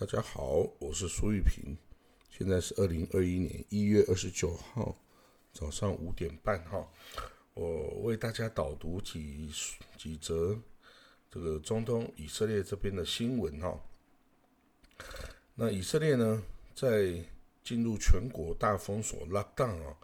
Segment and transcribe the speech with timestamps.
[0.00, 1.76] 大家好，我是苏玉平，
[2.30, 4.96] 现在是二零二一年一月二十九号
[5.52, 6.88] 早上五点半哈，
[7.54, 9.50] 我为大家导读几
[9.96, 10.56] 几则
[11.28, 13.76] 这个中东以色列这边的新闻哈。
[15.56, 16.44] 那以色列呢，
[16.76, 17.20] 在
[17.64, 19.96] 进入全国大封锁 lockdown 啊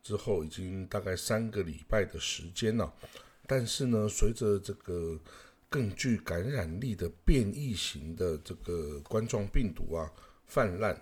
[0.00, 2.94] 之后，已经大概三个礼拜的时间了，
[3.48, 5.18] 但是呢，随着这个
[5.74, 10.08] 更具感染力的变异型的这个冠状病毒啊
[10.46, 10.96] 泛滥，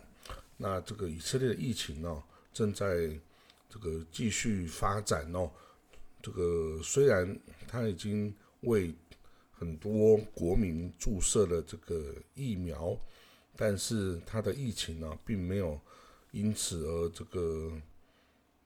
[0.57, 2.25] 那这个以色列的疫情呢
[2.55, 3.11] 正在
[3.69, 5.51] 这个继续发展哦。
[6.23, 7.39] 这个虽然
[7.69, 8.95] 他已经为
[9.51, 12.99] 很多国民注射了这个疫苗，
[13.55, 15.79] 但是他的疫情呢并没有
[16.31, 17.71] 因此而这个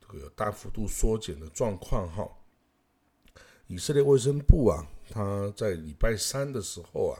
[0.00, 2.28] 这个大幅度缩减的状况哈。
[3.66, 4.86] 以色列卫生部啊。
[5.08, 7.14] 他在礼拜三的时候啊，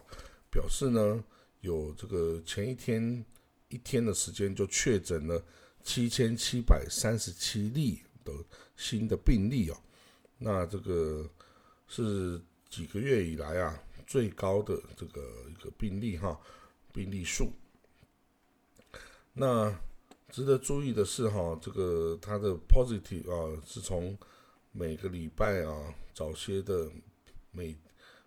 [0.50, 1.24] 表示呢，
[1.60, 3.24] 有这个前一天
[3.68, 5.42] 一天的时间就确诊了
[5.82, 8.32] 七千七百三十七例的
[8.76, 9.76] 新的病例哦，
[10.38, 11.28] 那这个
[11.86, 16.38] 是几个月以来啊最高的这个一个病例哈，
[16.92, 17.50] 病例数。
[19.32, 19.72] 那
[20.30, 24.18] 值得注意的是哈，这个它的 positive 啊是从
[24.72, 26.90] 每个礼拜啊早些的。
[27.56, 27.74] 每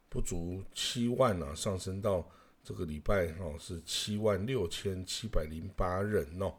[0.10, 2.28] 不足七万啊，上升到
[2.64, 6.52] 这个礼拜哦是七万六千七百零八人哦。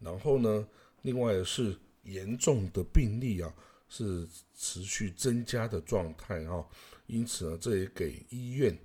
[0.00, 0.66] 然后呢，
[1.02, 3.54] 另外是严重的病例啊
[3.88, 6.64] 是持续增加的状态啊。
[7.06, 8.76] 因此呢，这也给医院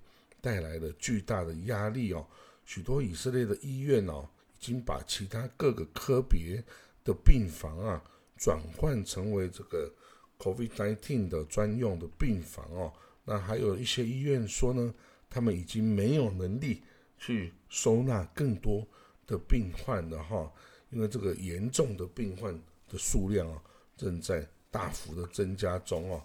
[0.42, 2.28] 带来了巨大的压力哦。
[2.66, 6.64] 许多以色列的医院哦，已经把其他各个科别
[7.04, 8.04] 的病房啊
[8.38, 9.92] 转换成为这个
[10.38, 12.94] COVID-19 的专用的病房哦。
[13.24, 14.94] 那还有一些医院说呢，
[15.30, 16.82] 他们已经没有能力
[17.18, 18.88] 去收纳更多
[19.28, 20.52] 的病患了哈，
[20.90, 22.54] 因为这个严重的病患
[22.90, 23.62] 的数量啊
[23.96, 26.24] 正在大幅的增加中哦。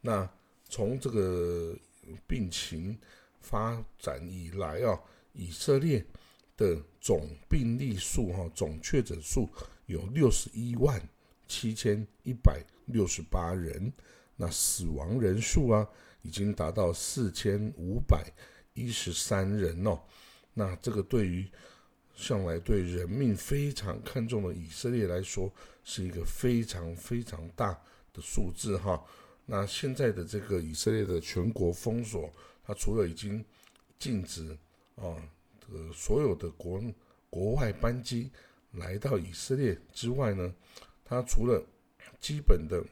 [0.00, 0.28] 那
[0.68, 1.76] 从这个
[2.26, 2.98] 病情
[3.40, 4.98] 发展以来啊，
[5.32, 6.04] 以色列
[6.56, 9.48] 的总病例数哈，总确诊数
[9.86, 11.00] 有六十一万
[11.46, 13.92] 七千一百六十八人，
[14.38, 15.86] 那死亡人数啊。
[16.22, 18.30] 已经达到四千五百
[18.74, 19.98] 一十三人哦，
[20.52, 21.48] 那这个对于
[22.12, 25.50] 向来对人命非常看重的以色列来说，
[25.84, 27.72] 是一个非常非常大
[28.12, 29.02] 的数字哈。
[29.46, 32.28] 那现在的这个以色列的全国封锁，
[32.66, 33.42] 它除了已经
[33.96, 34.50] 禁止
[34.96, 35.16] 啊
[35.60, 36.82] 这个所有的国
[37.30, 38.28] 国外班机
[38.72, 40.52] 来到以色列之外呢，
[41.04, 41.64] 它除了
[42.20, 42.84] 基本的。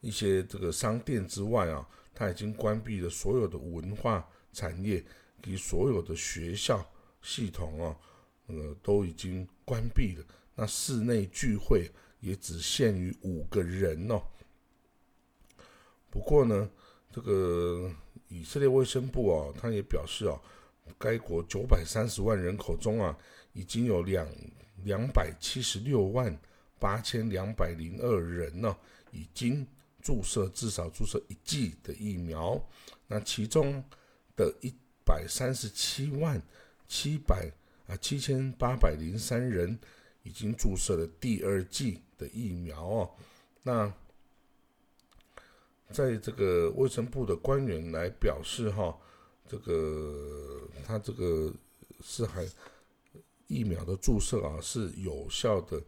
[0.00, 5.04] 一些这个商店之外啊，它已经关闭了所有的文化产业
[5.42, 6.84] 及所有的学校
[7.20, 7.96] 系统啊，
[8.46, 10.24] 呃，都已经关闭了。
[10.54, 11.90] 那室内聚会
[12.20, 14.22] 也只限于五个人哦。
[16.08, 16.70] 不过呢，
[17.12, 17.90] 这个
[18.28, 20.40] 以色列卫生部啊，他也表示啊，
[20.98, 23.14] 该国九百三十万人口中啊，
[23.52, 24.26] 已经有两
[24.82, 26.34] 两百七十六万
[26.78, 28.74] 八千两百零二人呢，
[29.12, 29.66] 已经。
[30.02, 32.60] 注射至少注射一剂的疫苗，
[33.06, 33.84] 那其中
[34.36, 34.72] 的一
[35.04, 36.40] 百三十七万
[36.88, 37.50] 七百
[37.86, 39.78] 啊七千八百零三人
[40.22, 43.10] 已经注射了第二剂的疫苗哦。
[43.62, 43.92] 那
[45.90, 48.96] 在这个卫生部的官员来表示哈，
[49.46, 51.52] 这个他这个
[52.02, 52.46] 是还
[53.46, 55.82] 疫苗的注射啊是有效的，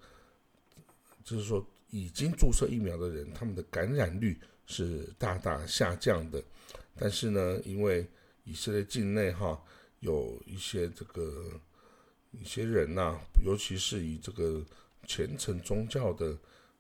[1.25, 1.67] 就是说。
[1.93, 6.43] 已经注射疫苗的人，他们的感染率是大大下降的。
[6.97, 8.07] 但是呢，因为
[8.45, 9.63] 以色列境内哈
[10.01, 11.61] 有一些这个
[12.31, 14.65] 一些人呐，尤其是以这个
[15.07, 16.35] 虔诚宗教的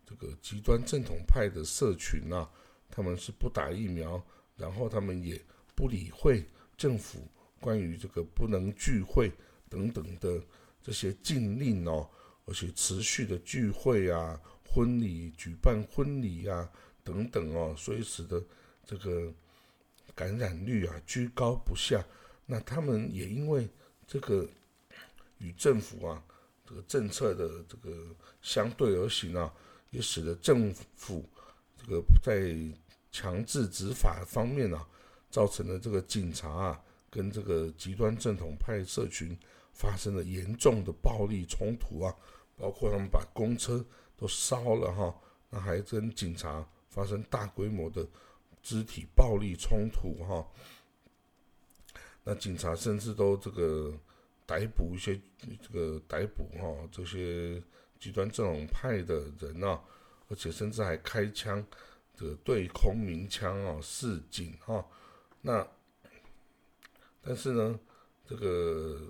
[0.07, 2.49] 这个极端正统派的社群呐，
[2.91, 4.23] 他们是不打疫苗，
[4.57, 5.39] 然后他们也
[5.75, 6.43] 不理会
[6.77, 7.29] 政府
[7.61, 9.31] 关于这个不能聚会
[9.69, 10.43] 等等的
[10.83, 12.09] 这些禁令哦，
[12.45, 14.41] 而且持续的聚会啊。
[14.75, 16.67] 婚礼举办婚礼啊，
[17.05, 18.43] 等等哦，所以使得
[18.87, 19.31] 这个
[20.15, 22.03] 感染率啊居高不下。
[22.47, 23.69] 那他们也因为
[24.07, 24.49] 这个
[25.37, 26.25] 与政府啊
[26.67, 29.53] 这个政策的这个相对而行啊，
[29.91, 31.29] 也使得政府
[31.77, 32.57] 这个在
[33.11, 34.89] 强制执法方面啊，
[35.29, 39.39] 造成了这个警察啊跟这个极端正统派社群
[39.73, 42.15] 发生了严重的暴力冲突啊，
[42.57, 43.85] 包括他们把公车。
[44.15, 45.13] 都烧了哈，
[45.51, 48.07] 那还跟警察发生大规模的
[48.63, 50.47] 肢体暴力冲突哈，
[52.23, 53.93] 那警察甚至都这个
[54.47, 55.21] 逮捕一些
[55.61, 57.61] 这个逮捕哈这些
[57.99, 59.83] 极端这种派的人啊，
[60.29, 61.67] 而且甚至还开枪，
[62.15, 64.87] 这个对空鸣枪啊示警哈。
[65.41, 65.67] 那
[67.21, 67.81] 但是呢，
[68.25, 69.01] 这个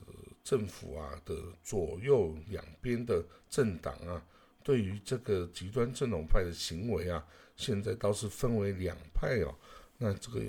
[0.45, 4.25] 政府啊的左右两边的政党啊，
[4.63, 7.25] 对于这个极端正统派的行为啊，
[7.57, 9.55] 现在倒是分为两派哦。
[9.99, 10.41] 那这个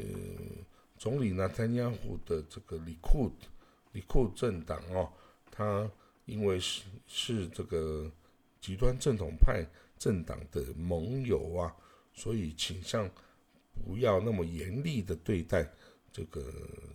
[0.98, 3.32] 总理纳坦亚胡的这个里库
[3.92, 5.12] 里库政党哦，
[5.52, 5.90] 他
[6.26, 8.12] 因为是是这个
[8.60, 9.64] 极端正统派
[10.00, 11.76] 政党的盟友啊，
[12.14, 13.08] 所以倾向
[13.86, 15.70] 不要那么严厉的对待
[16.12, 16.52] 这个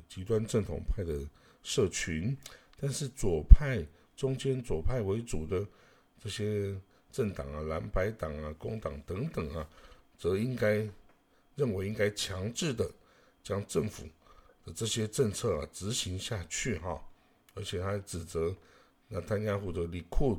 [0.08, 1.20] 极端正统派的
[1.62, 2.36] 社群，
[2.80, 3.84] 但是左派
[4.16, 5.66] 中间左派为主的
[6.22, 6.74] 这些
[7.10, 9.68] 政党啊，蓝白党啊，工党等等啊，
[10.16, 10.88] 则应该
[11.56, 12.88] 认为应该强制的
[13.42, 14.04] 将政府
[14.64, 14.72] 的。
[14.72, 17.02] 这些政策啊执行下去哈，
[17.54, 18.54] 而且还指责
[19.08, 20.38] 那丹加或者里库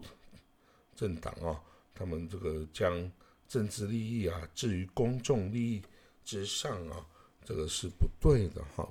[0.95, 1.61] 政党啊，
[1.93, 3.11] 他们这个将
[3.47, 5.81] 政治利益啊置于公众利益
[6.23, 7.05] 之上啊，
[7.43, 8.87] 这个是不对的哈。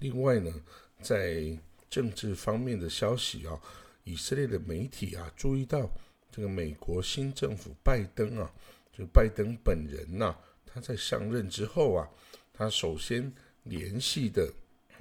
[0.00, 0.52] 另外呢，
[1.00, 1.56] 在
[1.88, 3.60] 政治方面的消息啊，
[4.02, 5.88] 以色列的媒体啊注意到
[6.32, 8.52] 这个美国新政府拜登啊，
[8.92, 10.34] 就拜登本人呐，
[10.66, 12.08] 他在上任之后啊。
[12.52, 13.32] 他首先
[13.62, 14.52] 联系的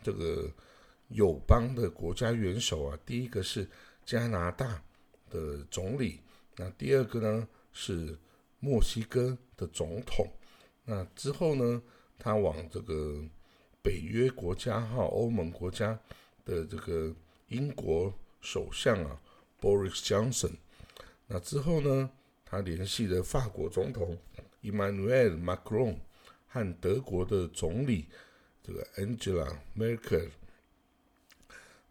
[0.01, 0.49] 这个
[1.09, 3.67] 友邦的国家元首啊，第一个是
[4.05, 4.81] 加拿大
[5.29, 6.21] 的总理，
[6.55, 8.17] 那第二个呢是
[8.61, 10.25] 墨西哥的总统，
[10.85, 11.83] 那之后呢，
[12.17, 13.21] 他往这个
[13.81, 15.99] 北约国家哈欧盟国家
[16.45, 17.13] 的这个
[17.47, 19.19] 英国首相啊
[19.61, 20.53] Boris Johnson，
[21.27, 22.09] 那之后呢，
[22.45, 24.17] 他联系的法国总统
[24.61, 25.95] Emmanuel Macron。
[26.51, 28.07] 和德国的总理
[28.63, 30.29] 这个 Angela Merkel，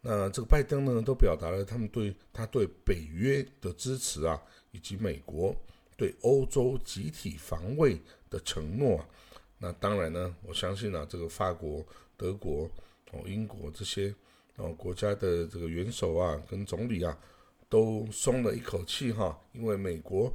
[0.00, 4.42] 那这个拜登呢，都表达了他们对他对北约的支持啊，
[4.72, 5.54] 以及美国
[5.96, 8.98] 对欧洲集体防卫的承诺。
[8.98, 9.08] 啊
[9.58, 11.84] 那当然呢，我相信啊，这个法国、
[12.16, 12.70] 德国、
[13.12, 14.14] 哦英国这些
[14.56, 17.18] 哦国家的这个元首啊，跟总理啊，
[17.68, 20.32] 都松了一口气哈，因为美国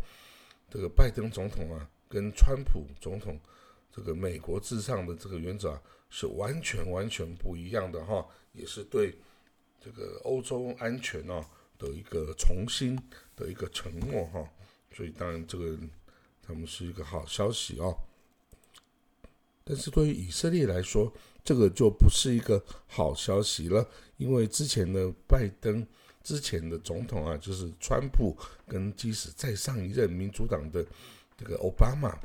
[0.69, 3.39] 这个拜登总统啊，跟川普总统。
[3.95, 5.79] 这个美国至上的这个原则啊，
[6.09, 9.15] 是完全完全不一样的哈，也是对
[9.79, 11.47] 这个欧洲安全啊
[11.77, 12.99] 的一个重新
[13.35, 14.49] 的一个承诺哈，
[14.91, 15.77] 所以当然这个
[16.41, 17.95] 他们是一个好消息哦。
[19.63, 21.11] 但是对于以色列来说，
[21.43, 23.87] 这个就不是一个好消息了，
[24.17, 25.85] 因为之前的拜登
[26.23, 28.35] 之前的总统啊，就是川普
[28.67, 30.85] 跟即使再上一任民主党的
[31.37, 32.17] 这个奥巴马。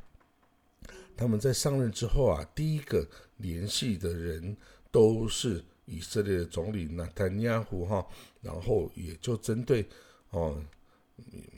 [1.17, 3.05] 他们在上任之后啊，第一个
[3.38, 4.56] 联系的人
[4.90, 8.06] 都是以色列的总理纳坦亚胡哈，
[8.40, 9.85] 然后也就针对
[10.31, 10.62] 哦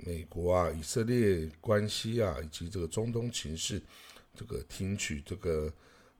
[0.06, 3.82] 美国啊、以色列关系啊以及这个中东情势，
[4.34, 5.72] 这个听取这个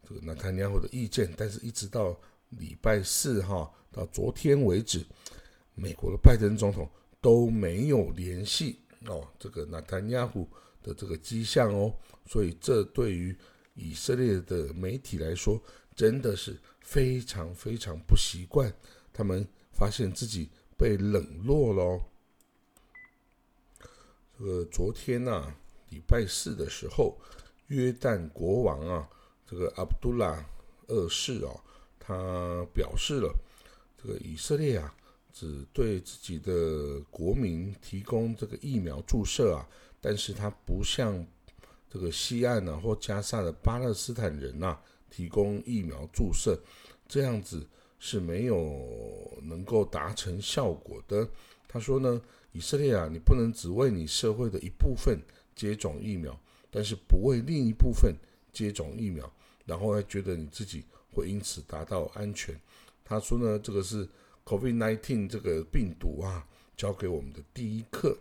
[0.06, 2.18] 这个纳坦亚胡的意见，但是一直到
[2.50, 5.04] 礼拜四哈到昨天为止，
[5.74, 6.88] 美国的拜登总统
[7.20, 10.48] 都没有联系哦这个纳坦亚胡。
[10.82, 13.36] 的这个迹象哦，所以这对于
[13.74, 15.62] 以色列的媒体来说，
[15.94, 18.72] 真的是非常非常不习惯。
[19.12, 20.48] 他们发现自己
[20.79, 22.00] 被冷落了哦。
[24.38, 25.55] 这个昨天呐，
[25.90, 27.20] 礼拜四的时候，
[27.70, 29.08] 约旦国王啊，
[29.46, 30.44] 这个阿卜杜拉
[30.89, 31.60] 二世哦，
[32.00, 33.32] 他表示了，
[33.96, 34.93] 这个以色列啊，
[35.32, 39.67] 只对自己的国民提供这个疫苗注射啊。
[40.00, 41.24] 但是他不像
[41.89, 44.77] 这个西岸呢或加沙的巴勒斯坦人呐
[45.08, 46.58] 提供疫苗注射，
[47.06, 47.65] 这样子
[48.00, 51.29] 是没有能够达成效果的。
[51.69, 55.20] 他说呢，以色列啊，你不能只为你社会的一部分
[55.55, 56.36] 接种疫苗，
[56.70, 58.15] 但是不为另一部分
[58.53, 59.31] 接种疫苗，
[59.65, 62.58] 然后还觉得你自己会因此达到安全。
[63.05, 64.08] 他说呢，这个是
[64.44, 66.46] COVID-19 这个病毒啊
[66.77, 68.17] 教给我们的第一课。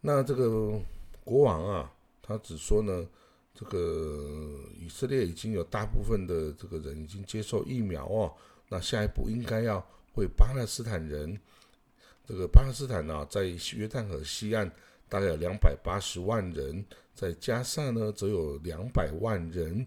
[0.00, 0.80] 那这个
[1.22, 1.92] 国王啊，
[2.22, 3.06] 他只说呢，
[3.54, 8.34] 这个以色列已经有大部分的这个人已经接受疫苗哦，
[8.68, 11.38] 那下一步应该要为巴勒斯坦人，
[12.26, 14.70] 这个巴勒斯坦呢，在约旦河西岸
[15.14, 19.86] 大概有两百八十万人，在加沙呢则有两百万人。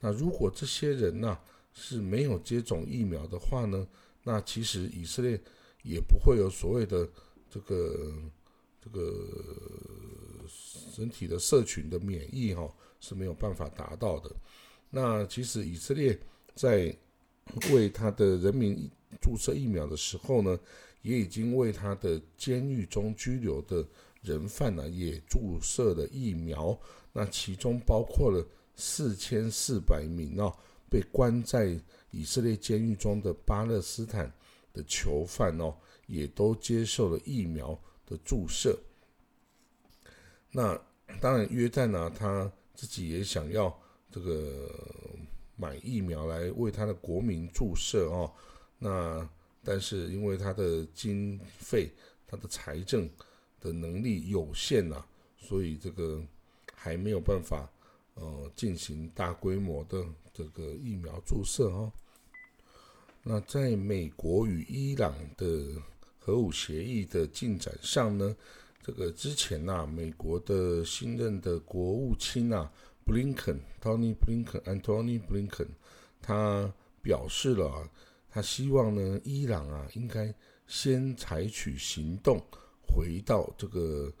[0.00, 1.38] 那如果这些人呢
[1.72, 3.86] 是没有接种疫苗的话呢，
[4.24, 5.40] 那其实以色列
[5.84, 7.08] 也不会有所谓的
[7.48, 8.12] 这个。
[8.86, 9.30] 这个
[10.46, 14.30] 身体的社群的免疫哈是没有办法达到的。
[14.90, 16.20] 那其实以色列
[16.54, 16.94] 在
[17.72, 18.86] 为他的人民
[19.22, 20.60] 注射疫苗的时候呢，
[21.00, 23.82] 也已经为他的监狱中拘留的
[24.24, 26.76] 人犯呢，也注射了疫苗。
[27.12, 30.52] 那其中包括了四千四百名哦，
[30.90, 31.78] 被关在
[32.10, 34.32] 以色列监狱中的巴勒斯坦
[34.72, 35.76] 的囚犯哦，
[36.06, 38.76] 也都接受了疫苗的注射。
[40.50, 40.76] 那
[41.20, 43.72] 当然，约旦呢，他自己也想要
[44.10, 44.70] 这个
[45.56, 48.32] 买疫苗来为他的国民注射哦。
[48.78, 49.28] 那
[49.62, 51.90] 但是因为他的经费、
[52.26, 53.08] 他的财政
[53.64, 55.02] 的能力有限呐，
[55.38, 56.22] 所以这个
[56.74, 57.66] 还没有办法
[58.14, 60.04] 呃进行大规模的
[60.34, 61.90] 这个疫苗注射哦。
[63.22, 65.82] 那在美国与伊朗的
[66.18, 68.36] 核武协议的进展上呢，
[68.82, 72.70] 这个之前呐，美国的新任的国务卿啊，
[73.06, 75.68] 布林肯 （Tony Blinken），Antony Blinken，
[76.20, 77.90] 他表示了啊。
[78.30, 80.34] 他希望呢，伊朗啊，应该
[80.66, 82.44] 先采取行动，
[82.86, 84.12] 回到这个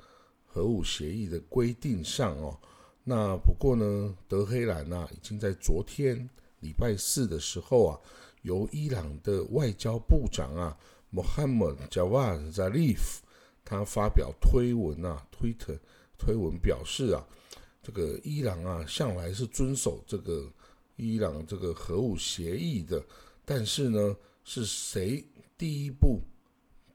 [0.46, 2.58] 核武协议的规定上哦。
[3.02, 6.28] 那不过呢，德黑兰啊，已经在昨天
[6.60, 8.00] 礼拜四的时候啊，
[8.42, 10.76] 由伊朗的外交部长啊
[11.12, 13.18] ，Mohammad Javad Zarif，
[13.64, 15.78] 他发表推文啊，推特
[16.16, 17.26] 推文表示啊，
[17.82, 20.50] 这个伊朗啊，向来是遵守这个
[20.96, 23.04] 伊朗这个核武协议的。
[23.44, 25.22] 但是呢，是谁
[25.58, 26.22] 第一步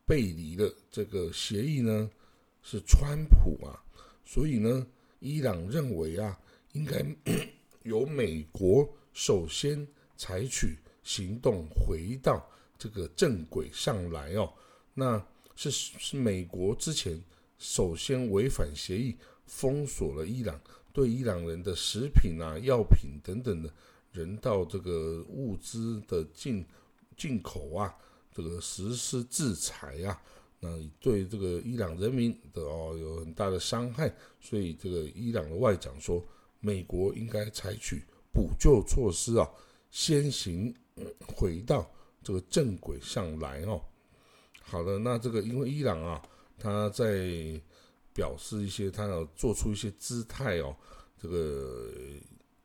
[0.10, 2.10] 背离了这个协议呢？
[2.64, 3.78] 是川普啊。
[4.26, 4.88] 所以呢，
[5.20, 6.36] 伊朗认为啊，
[6.74, 7.06] 应该
[7.84, 9.88] 由美国首先
[10.18, 12.44] 采取行动，回到
[12.76, 14.52] 这个正轨上来哦。
[14.96, 15.24] 那
[15.56, 17.24] 是是美国之前
[17.60, 20.60] 首先违反协议，封锁了伊朗
[20.92, 23.72] 对伊朗人的食品啊、药品等等的。
[24.12, 26.66] 人道这个物资的进
[27.16, 27.96] 进口啊，
[28.42, 30.22] 这个实施制裁啊，
[30.60, 30.70] 那
[31.00, 36.24] 对这个伊朗人民的哦有很大的伤害，所以这个伊朗的外长说，
[36.60, 39.50] 美国应该采取补救措施啊，
[39.90, 40.74] 先行
[41.36, 41.90] 回到
[42.24, 43.82] 这个正轨上来哦。
[44.62, 46.22] 好的，那这个因为伊朗啊，
[46.58, 47.62] 他在
[48.14, 50.76] 表示一些，他要做出一些姿态哦，
[51.22, 51.92] 这个。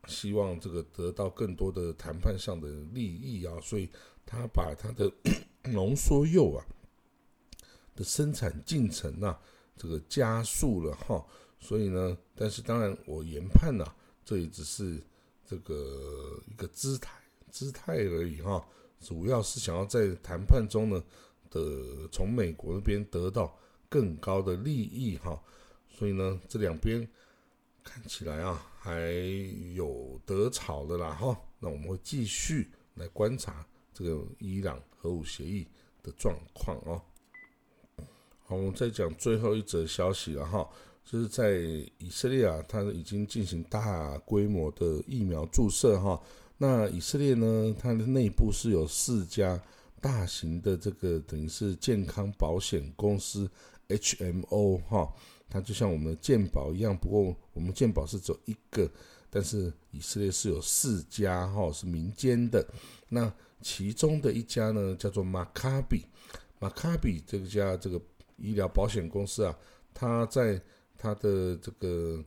[0.07, 3.89] 希望这个得到更多的谈判上的利益啊，所以
[4.23, 5.11] 他把他的
[5.71, 6.65] 浓缩铀啊
[7.95, 9.39] 的生产进程啊，
[9.77, 11.25] 这个加速了哈。
[11.59, 13.85] 所以呢，但是当然我研判呐，
[14.23, 15.01] 这也只是
[15.45, 17.11] 这个一个姿态
[17.49, 18.65] 姿态而已哈。
[18.99, 21.03] 主要是想要在谈判中呢
[21.49, 23.57] 的从美国那边得到
[23.89, 25.41] 更高的利益哈。
[25.89, 27.07] 所以呢，这两边。
[27.87, 28.99] 看起来啊，还
[29.75, 31.39] 有得吵的啦哈。
[31.59, 33.63] 那我们会继续来观察
[33.95, 35.65] 这个伊朗核武协议
[36.03, 37.01] 的状况哦。
[38.43, 40.69] 好，我们再讲最后一则消息了哈，
[41.03, 41.57] 就是在
[41.97, 46.21] 以色列啊，它已经进行大规模的疫苗注射哈。
[46.57, 49.59] 那以色列呢，它的内部是有四家
[49.99, 53.49] 大型的这个等于是健康保险公司
[53.87, 55.11] HMO 哈。
[55.49, 58.89] 它就像我们的鉴宝一样，不过我们鉴宝是只有一个，
[59.35, 62.65] 但是以色列是有四家哈，是民间的。
[63.09, 63.29] 那
[63.61, 66.05] 其中的一家呢，叫做马卡比，
[66.57, 68.01] 马卡比这家这个
[68.37, 69.53] 医疗保险公司啊，
[69.93, 70.61] 他在
[70.97, 72.23] 他的这个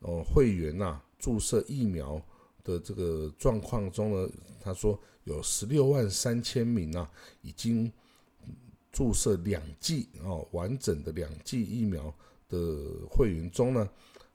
[0.00, 2.20] 哦会员呐注射疫苗
[2.62, 4.30] 的这个状况中呢，
[4.60, 7.90] 他说有十六万三千名啊，已经
[8.92, 12.14] 注射两剂哦完整的两剂疫苗。
[12.48, 12.58] 的
[13.08, 13.88] 会员中呢，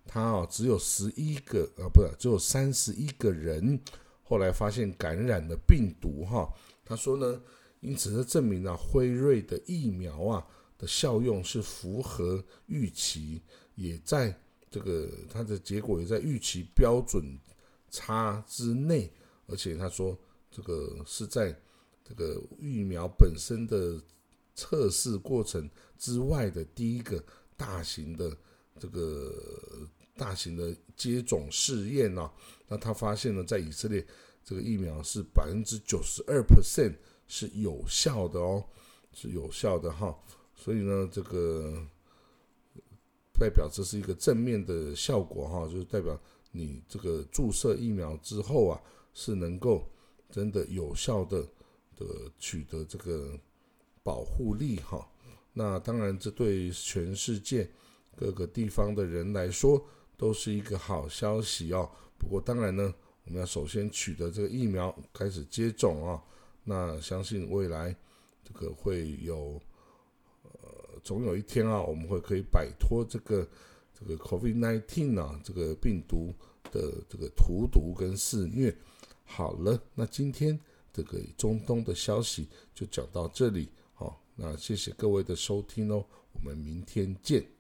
[0.07, 3.79] 他啊只有十一个啊，不是只有三十一个人，
[4.23, 6.51] 后来发现感染了病毒哈。
[6.85, 7.41] 他说呢，
[7.81, 10.47] 因此这证明了辉瑞的疫苗啊
[10.77, 13.41] 的效用是符合预期，
[13.75, 14.33] 也在
[14.71, 17.23] 这个它的结果也在预期标准
[17.89, 19.11] 差之内，
[19.47, 20.17] 而且他说
[20.49, 21.53] 这个是在
[22.03, 24.01] 这个疫苗本身的
[24.55, 27.23] 测试过程之外的第一个。
[27.59, 28.37] 大型的
[28.79, 29.33] 这个
[30.17, 32.29] 大型的接种试验呢，
[32.67, 34.05] 那他发现呢，在以色列
[34.43, 36.95] 这个疫苗是百分之九十二 percent
[37.27, 38.63] 是有效的哦，
[39.13, 40.17] 是有效的哈。
[40.55, 41.81] 所以呢，这个
[43.39, 46.19] 代表这是一个正面的效果哈，就是代表
[46.51, 48.81] 你这个注射疫苗之后啊，
[49.13, 49.87] 是能够
[50.31, 51.43] 真的有效的
[51.95, 52.05] 的
[52.39, 53.39] 取得这个
[54.01, 55.07] 保护力哈。
[55.53, 57.69] 那当然，这对全世界
[58.15, 59.83] 各个地方的人来说
[60.17, 61.89] 都是一个好消息哦。
[62.17, 62.93] 不过，当然呢，
[63.25, 66.21] 我们要首先取得这个疫苗，开始接种啊。
[66.63, 67.95] 那相信未来
[68.43, 69.61] 这个会有，
[70.43, 73.47] 呃，总有一天啊，我们会可以摆脱这个
[73.93, 76.33] 这个 COVID-19 啊这个病毒
[76.71, 78.75] 的这个荼毒跟肆虐。
[79.23, 80.59] 好了，那今天
[80.91, 87.56] 这个中东的消息就讲到这里，好，那谢谢各位的收听哦，我们明天见。